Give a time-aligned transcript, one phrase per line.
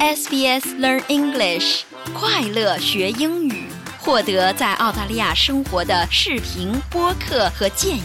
[0.00, 1.82] SBS Learn English，
[2.14, 3.64] 快乐学英语，
[3.98, 8.02] 获得在澳大利亚生活的视频、播客和建议。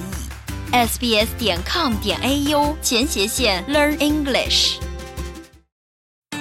[0.71, 4.77] sbs 点 com 点 au 前斜线 Learn English。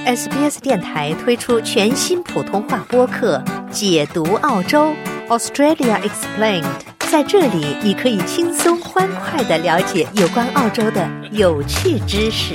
[0.06, 4.94] SBS 电台推出全新普通话播客《解读澳洲
[5.28, 6.62] Australia Explained》，
[7.10, 12.54] 在这里你可以轻松欢快的了解有关澳洲的有趣知识。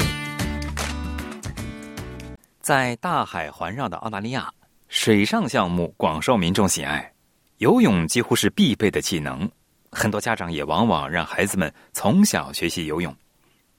[2.68, 4.52] 在大海环绕的澳大利亚，
[4.90, 7.14] 水上项目广受民众喜爱，
[7.60, 9.50] 游泳几乎是必备的技能。
[9.90, 13.16] 很多家长也往往让孩子们从小学习游泳。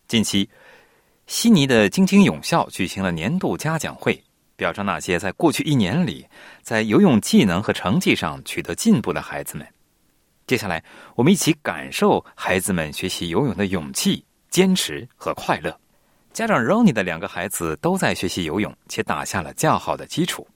[0.07, 0.49] 近期，
[1.27, 4.19] 悉尼的晶晶泳校举行了年度嘉奖会，
[4.57, 6.27] 表彰那些在过去一年里
[6.63, 9.69] 在游泳技能和成绩上取得进步的孩子们。
[10.47, 10.83] 接下来，
[11.15, 15.79] 我们一起感受孩子们学习游泳的勇气、坚持和快乐。
[16.33, 20.47] 家长 Ronnie 的两个孩子都在学习游泳，且打下了较好的基础。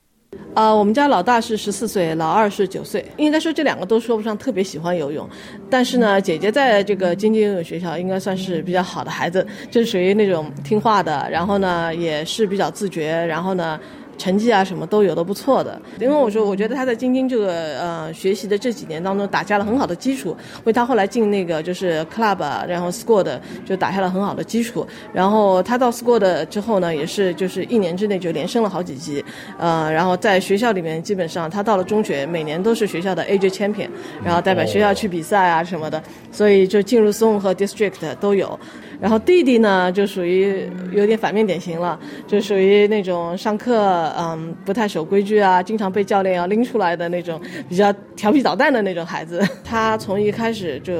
[0.54, 3.04] 呃，我们家老大是十四岁，老二是九岁。
[3.16, 5.28] 应该说这两个都说不上特别喜欢游泳，
[5.68, 13.78] 但是呢，姐姐在这个金鸡游泳学校应该算是比较好的孩子，就是属于那种听话的，然后呢也是比较自觉，然后呢。
[14.18, 15.80] 成绩啊，什么都有的不错的。
[16.00, 22.90] 因为我说，我觉得他在晶晶这个呃学习的这几年当中打下了很好的基础，为他后来进那个就是 club，然后
[23.22, 24.86] 的就打下了很好的基础。
[25.12, 29.24] 然后他到的之后呢，也是就是一年之内就连升了好几级。
[29.58, 33.88] 呃，然后在学校里面，基本上他到了中学，每年都是学校的 AJ champion，
[34.24, 38.58] 然后代表学校去比赛啊什么的，所以就进入 zone 和 district 都有。
[39.02, 43.82] 然后弟弟呢，就属于有点反面典型了，就属于那种上课
[44.16, 49.42] 嗯不太守规矩啊，经常被教练要拎出来的那种比较调皮捣蛋的那种孩子。
[49.64, 50.94] 他从一开始就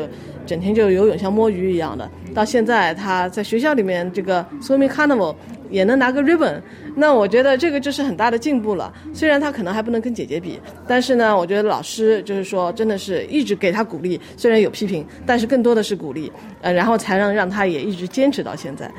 [0.45, 5.33] 整天就游泳像摸鱼一样的，到现在他在学校里面这个 swimming carnival
[5.72, 6.60] 也能拿个 ribbon，
[6.94, 8.92] 那我觉得这个就是很大的进步了。
[9.12, 16.30] 虽然他可能还不能跟姐姐比，但是呢，我觉得老师就是说真的是一直给他鼓励，虽然有批评，但是更多的是鼓励，
[16.61, 18.92] 呃，然后才能让他也一直坚持到现在。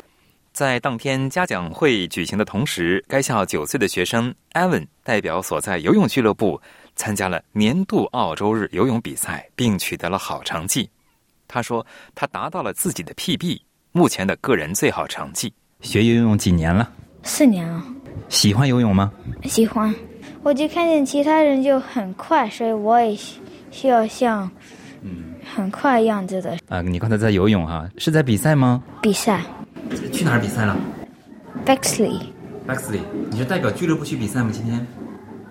[0.52, 6.62] 在当天嘉奖会举行的同时，该校九岁的学生 Evan 代表所在游泳俱乐部
[6.96, 10.90] 参加了年度澳洲日游泳比赛，并取得了好成绩。
[11.48, 15.52] 他说，他达到了自己的 PB，目前的个人最好成绩。
[15.84, 16.90] 学游泳几年了？
[17.24, 17.84] 四年了。
[18.30, 19.12] 喜欢游泳吗？
[19.44, 19.94] 喜欢。
[20.42, 23.16] 我就看见其他人就很快，所以我也
[23.70, 24.50] 需要像
[25.02, 26.82] 嗯很快样子的啊。
[26.82, 28.82] 你刚才在游泳哈、是在比赛吗？
[29.02, 29.42] 比赛。
[30.12, 30.76] 去哪儿比赛了
[31.66, 34.50] Bexley？Bexley，你是代表俱乐部去比赛吗？
[34.52, 34.88] 今天？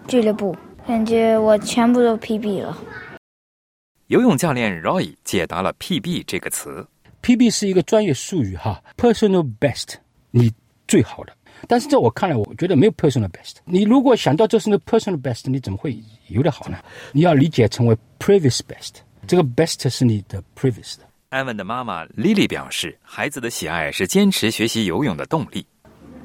[0.08, 0.56] 俱乐部，
[0.86, 2.76] 感觉我全部都 PB 了。
[4.08, 6.86] 游泳教练 Roy 解答了 “PB” 这个词。
[7.22, 9.94] PB 是一个专业术语哈，personal best，
[10.32, 10.52] 你
[10.88, 11.32] 最好的。
[11.68, 13.58] 但是在我看来，我觉得没有 personal best。
[13.64, 16.76] 你如果想到这是你 personal best，你怎么会游得好呢？
[17.12, 18.94] 你要理解成为 previous best，
[19.28, 21.04] 这个 best 是你的 previous 的。
[21.28, 25.64] 安文的妈妈 Lily 表示，孩子的喜爱是坚持学习游泳的动力。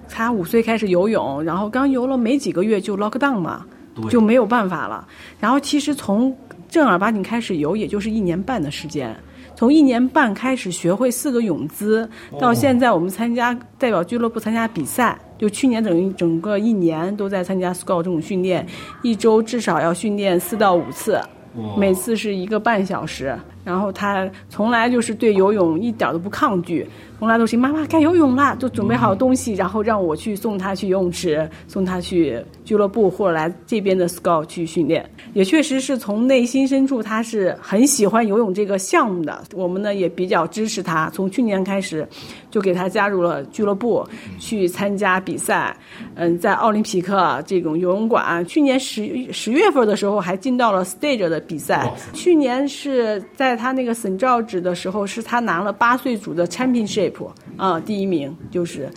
[0.09, 3.65] 他五岁开始游泳，然后刚游了没几个月就 lock down 嘛，
[4.09, 5.07] 就没有办法了。
[5.39, 6.35] 然后其实从
[6.67, 9.15] 正儿八经开始游，也就是一年半的时间。
[9.57, 12.07] 从一年半开始学会四个泳姿，
[12.39, 18.63] 到现在我们参加代表俱乐部参加比赛，就去年等于整个一年都在参加 scout 这种训练，
[19.01, 21.19] 一周至少要训练四到五次，
[21.75, 23.35] 每次是一个半小时。
[23.67, 26.87] 然后他从来就是对游泳一点都不抗拒，
[27.19, 35.05] 从来都是妈妈该游泳啦，就准备好东西，然后让我去送他去游泳池，送他去俱乐部或者来这边的 scout 去训练。
[35.33, 39.43] 也确实是从内心深处他是很喜欢游泳这个项目的。
[39.53, 42.07] 我们呢也比较支持他，从去年开始
[42.49, 44.07] 就给他加入了俱乐部，
[44.39, 45.75] 去参加比赛。
[46.15, 51.91] 嗯，在奥林匹克这种游泳馆，去年十十月份的时候还进到了 stage 的比赛。
[52.13, 57.13] 去年是在他那个省照纸的时候，是他拿了八岁组的 championship
[57.57, 58.89] 啊、第一名，就是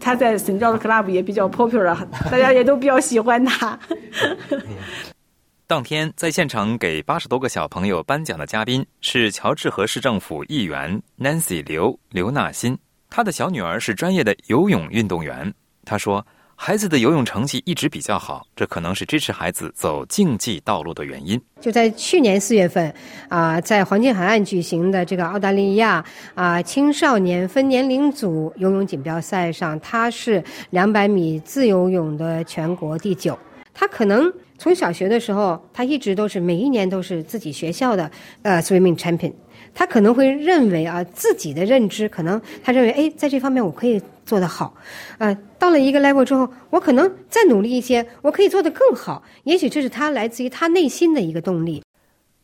[0.00, 1.94] 他在省照的 club 也比较 popular，
[2.30, 3.78] 大家也都比较喜欢他。
[5.66, 12.76] 当天在现场给八十多个小朋友颁奖的嘉宾是乔治河市政府议员 Nancy 刘刘纳新，
[13.08, 15.54] 她的小女儿是专业的游泳运动员。
[15.84, 16.26] 她说，
[16.64, 21.40] 孩子的游泳成绩一直比较好，这可能是支持孩子走竞技道路的原因。
[21.60, 22.94] 就在去年四月份，
[23.28, 26.04] 啊、在黄金海岸举行的这个澳大利亚
[26.36, 33.36] 啊、青少年分年龄组游泳锦标赛上，他是两百米自由泳的全国第九。
[33.74, 38.08] 他可能从小学的时候，他一直都是每一年都是自己学校的
[38.42, 39.32] 呃 swimming champion。
[39.74, 44.74] 他可能会认为啊，自己的认知可能他认为，哎，在这方面我可以做得好，
[45.18, 49.22] 呃，到了一个 level 之后，我可能再努力一些，我可以做得更好。
[49.44, 51.82] 也许这是他来自于他内心的一个动力。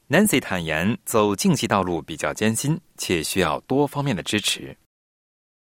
[0.09, 4.77] Nancy 坦言，走竞技道路比较艰辛，且需要多方面的支持。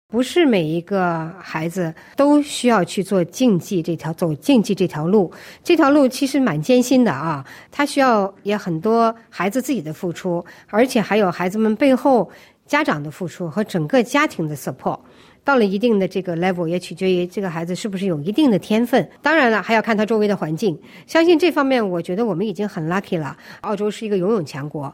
[0.10, 5.30] 不是每一个孩子都需要去做竞技这条走竞技这条路，
[5.66, 7.46] 这条路其实蛮艰辛的啊。
[7.70, 12.32] 他需要也很多孩子自己的付出，而且还有孩子们背后
[12.66, 14.98] 家长的付出和整个家庭的 support。
[15.48, 19.10] 到了一定的这个 level，也取决于这个孩子是不是有一定的天分。
[19.22, 20.78] 当然了，还要看他周围的环境。
[21.06, 23.38] 相信这方面，我觉得我们已经很 lucky 了。
[23.62, 24.94] 澳洲是一个游泳强国。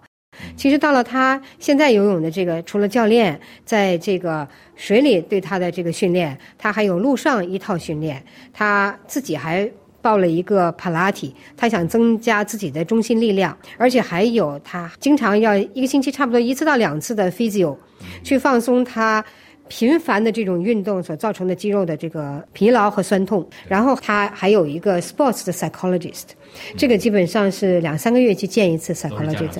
[0.55, 8.23] 其实到了他现在游泳的这个，除了教练在这个水里对他的这个训练，他还有陆上一套训练。
[8.53, 9.67] 他自己还
[10.03, 17.75] 报了一个普拉提，他想增加自己的中心力量，而且还有他经常要一个星期差不多一次到两次的 physio，
[18.23, 19.25] 去放松他。
[19.69, 26.23] 频繁的这种运动所造成的肌肉的这个疲劳和酸痛，然后他还有一个 sports 的 psychologist，
[26.77, 29.57] 这个基本上是两三个月去见一次 psychologist。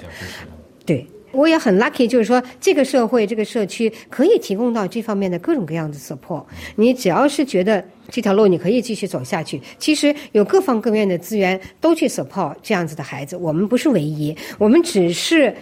[0.85, 6.43] 对，我也很 lucky，就是说这个社会这个社区可以提供到这方面的各种各样的 support。
[6.75, 13.37] 你只要是觉得这条路你可以继续走下去，其实有各方各面的资源都去 support 这样子的孩子。
[13.37, 15.55] 我们不是唯一，我们只是。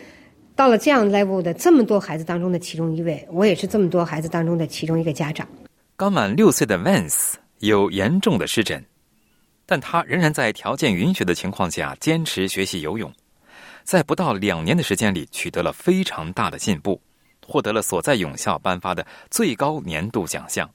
[0.61, 5.47] 到了这样 level 的这么多孩子当中的其中一位，我也是这么多孩子当中的其中一个家长。
[5.97, 8.85] 刚满六岁的 Vance 有严重的湿疹，
[9.65, 13.11] 但他仍然在条件允许的情况下坚持学习游泳，
[13.83, 17.01] 在不到两年的时间里取得了非常大的进步，
[17.43, 20.69] 获得了所在泳校颁发的最高年度奖项。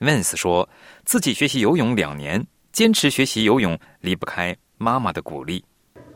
[0.00, 0.66] Vance 说
[1.04, 2.42] 自己学习游泳两年，
[2.72, 5.62] 坚持学习游泳离不开妈妈的鼓励。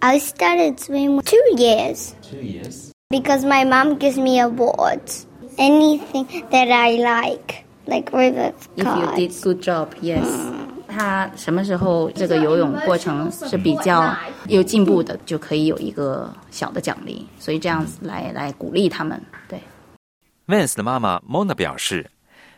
[0.03, 2.15] I started swimming two years.
[2.23, 2.91] Two years.
[3.11, 5.27] Because my mom gives me awards.
[5.59, 10.25] Anything that I like, like river If you did good job, yes.
[10.89, 14.17] 他什么时候这个游泳过程是比较
[14.49, 19.21] 有进步的，就可以有一个小的奖励，所以这样子来来鼓励他们。
[19.47, 19.61] 对
[20.47, 22.11] ，Vance 的妈妈 Mona 表示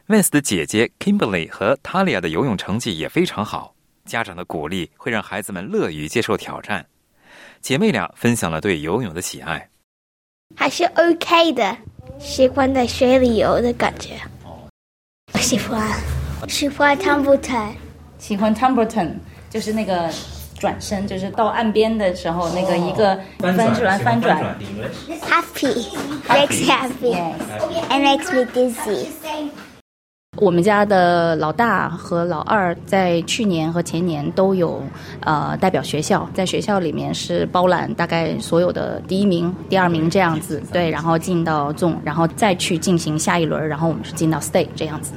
[0.07, 3.75] ，Vance 的姐姐 Kimberly 和 Talia 的游泳成绩也非常好，
[4.05, 6.87] 家长的鼓励会让孩子们乐于接受挑战。
[7.63, 9.69] 姐妹俩分享了对游泳的喜爱，
[10.57, 11.77] 还是 OK 的，
[12.19, 14.17] 喜欢在水里游的感觉。
[15.39, 15.81] 喜欢，
[16.49, 17.73] 喜欢 tumble turn，
[18.19, 19.13] 喜欢 tumble turn，
[19.49, 20.11] 就是那个
[20.59, 24.59] 转身，就是到岸边的时候那个一个翻转翻转。
[25.21, 29.07] Happy，makes happy，and makes me dizzy。
[30.39, 34.83] 我们家的老大和老二在去年和前年都有
[35.21, 45.13] 呃代表学校，在学校里面是包揽大概所有的第一名、第二名这样子，对，然后进到 zone，然后再去进行下一轮，然后我们是进到 state 这样子。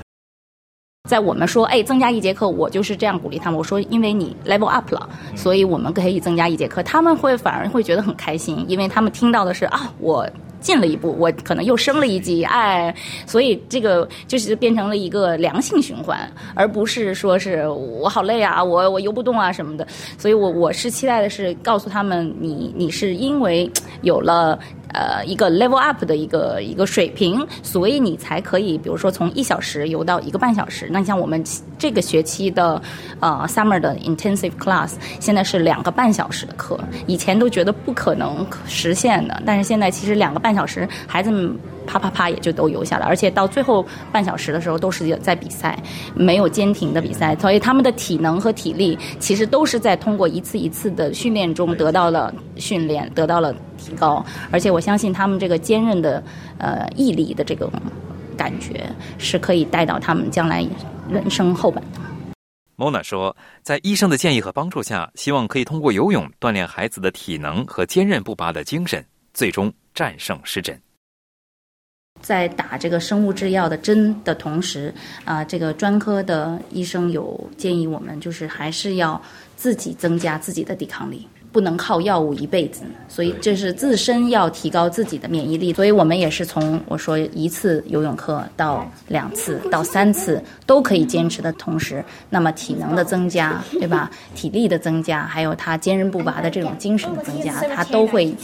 [1.10, 10.28] 在我们说哎增加一节课，我就是这样鼓励他们，我说因为你 level up 了，所以我们可以增加一节课，他们会反而会觉得很开心，因为他们听到的是啊我。
[10.66, 12.94] 进了一步，我可能又升了一级，哎，
[13.28, 19.88] 所以这个就是变成了一个良性循环，而不是说是我好累啊，我我游不动啊什么的。
[20.18, 23.70] 所以我我是期待的是告诉他们，你你是因为
[24.02, 24.58] 有了。
[24.96, 30.88] 呃，一个 level up 的一个一个水平，所以你才可以，比如说从一小时游到一个半小时。
[30.90, 31.44] 那像我们
[31.78, 32.82] 这个学期的
[33.20, 41.54] 呃 summer 的 intensive class，现在是两个半小时的课，以前都觉得不可能实现的，但是现在其实两个半小时，孩子们。
[41.88, 45.78] 啪啪啪也就都游下来，而且到最后半小时的时候都是在比赛，
[46.16, 53.54] 没有坚停的比赛，所以他们的体能和体力其实都是在通过一次一次的训练中得到了训练，得到了
[53.86, 54.26] 提高。
[54.52, 56.24] 而且我相信他们这个坚韧的
[56.58, 57.72] 呃毅力的这种
[58.36, 60.68] 感觉是可以带到他们将来
[61.10, 61.84] 人生后半。
[62.78, 70.78] Mona 说，在医生的建议和帮助下，希望可以通过游泳锻炼孩子的体能和坚韧不拔的精神，最终战胜湿疹。
[72.22, 74.94] 在打这个生物制药的针的同时，
[75.26, 79.22] 啊，这个专科的医生有建议我们，就是还是要
[79.56, 81.28] 自己增加自己的抵抗力。
[81.56, 85.72] 不能靠药物一辈子，所以这是自身要提高自己的免疫力。
[85.72, 94.12] 所以我们也是从我说一次游泳课到两次到三次都可以坚持的同时，那么体能的增加，对吧？
[94.36, 98.36] 体力的增加，还有他坚韧不拔的这种精神的增加，他都会。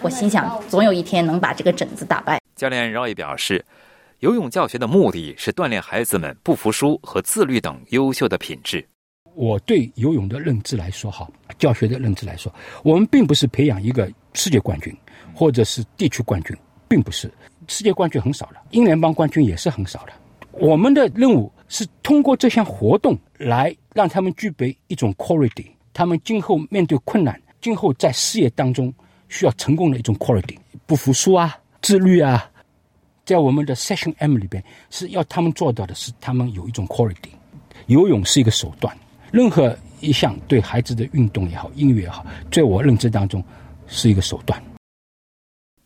[0.00, 2.38] 我心想，总有一天能把这个疹子打败。
[2.54, 3.64] 教练饶毅表示，
[4.20, 8.86] 游泳教学的目的是锻炼孩子们不服输和自律等优秀的品质。
[9.34, 14.96] 我对游泳的认知来说，哈，教学的认知来说，我们并不是培养一个世界冠军
[15.34, 16.56] 或者是地区冠军，
[16.88, 17.32] 并不是，
[17.66, 20.12] 世界冠军很少了，英联邦冠军也是很少的。
[20.52, 28.94] 我们的任务是通过这项活动来让他们具备一种 quality，他们今后面对困难，今后在事业当中
[29.28, 32.48] 需要成功的一种 quality，不服输啊，自律啊，
[33.24, 37.30] 在我们的 session M 里边是要他们做到的是，他们有一种 quality。
[37.86, 38.96] 游泳是一个手段，
[39.34, 43.42] 任何一项对孩子的运动也好，音乐也好，在我认知当中
[43.88, 44.62] 是一个手段。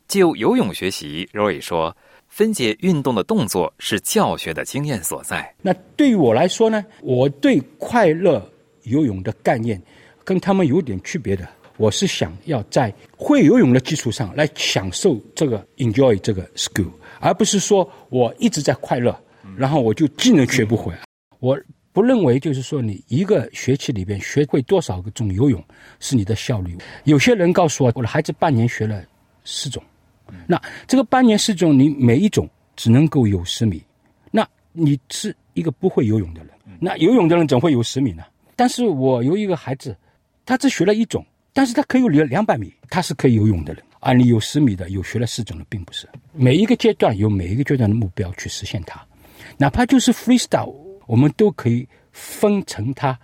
[0.07, 5.50] 就游泳学习，Roy 说，分解运动的动作是教学的经验所在。
[5.62, 8.47] 那对于我来说呢，我对快乐
[8.83, 9.83] 游泳的概念
[10.25, 11.49] 跟他们有点区别的。
[11.78, 19.19] 我是想要在会游泳的基础上来享受这个 enjoy 这个 school，而不是说我一直在快乐，
[19.57, 20.93] 然后我就技能学不会。
[21.38, 21.59] 我
[21.99, 25.61] 不认为就是说你一个学期里边学会多少个种游泳
[25.99, 26.78] 是你的效率。
[27.02, 29.02] 有些人告诉我，我的孩子半年学了
[29.45, 29.83] 四种，
[30.47, 33.83] 那这个半年四种你每一种只能够有十米，
[34.31, 36.50] 那你是一个不会游泳的人。
[36.78, 38.23] 那游泳的人怎会有十米呢？
[38.55, 39.97] 但是我有一个孩子，
[40.47, 41.26] 他只学了一种。
[41.52, 44.12] 但是他可以游两百米，他是可以游泳的人啊！
[44.12, 49.05] 你有十米的，有学了四种的，并不是每一个阶段有每一个阶段的目标去实现它，
[49.57, 50.73] 哪怕就是 freestyle，
[51.09, 53.19] 我们都可以分成它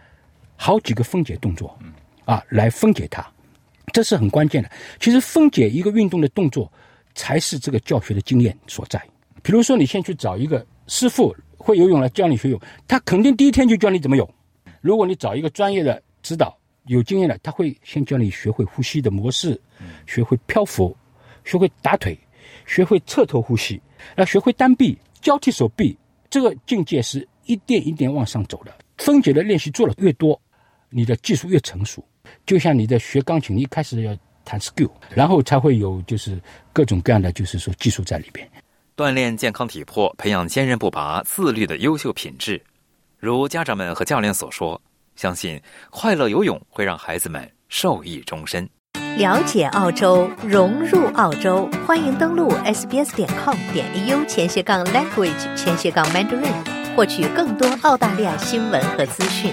[0.56, 1.78] 好几个分解动作，
[2.24, 3.24] 啊，来分解它，
[3.92, 4.70] 这是很关键的。
[4.98, 6.72] 其实分解一个运动的动作，
[7.14, 8.98] 才是这个教学的经验所在。
[9.42, 14.26] 比如说，你先去找一个师傅会游泳来教你学泳，他肯定第一天就教你怎么泳。
[14.80, 19.60] 如果你找一个专业的指导，有经验的，他会先教你学会呼吸的模式，
[20.06, 20.96] 学会漂浮，
[21.44, 22.18] 学会打腿，
[22.64, 23.78] 学会侧头呼吸，
[24.16, 25.94] 要学会单臂交替手臂。
[26.30, 28.72] 这个境界是一点一点往上走的。
[28.98, 30.40] 分解的练习做的越多，
[30.90, 32.04] 你的技术越成熟。
[32.46, 36.40] 就像你在学钢琴，一开始要弹 skill，然后才会有就是
[36.72, 38.48] 各种各样的就是说技术在里边。
[38.96, 42.62] 锻炼健康体魄，培养坚韧不拔、自律的优秀品质。
[43.18, 44.80] 如家长们和教练所说。
[45.16, 48.68] 相信快乐游泳会让孩子们受益终身。
[49.16, 59.52] 了解澳洲，融入澳洲，欢迎登录 sbs 点 com 点 au 前斜杠 language 前斜杠 mandarin，获取更多澳大利亚新闻和资讯。